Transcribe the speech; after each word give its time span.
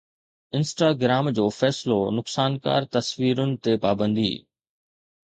Instagram 0.57 1.25
جو 1.39 1.43
فيصلو 1.59 1.97
نقصانڪار 2.19 2.81
تصويرن 2.95 3.51
تي 3.67 3.73
پابندي 3.83 4.31